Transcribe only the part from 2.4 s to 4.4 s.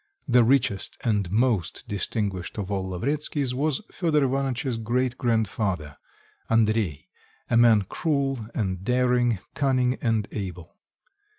of all the Lavretskys was Fedor